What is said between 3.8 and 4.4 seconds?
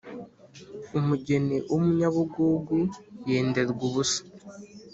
ubusa.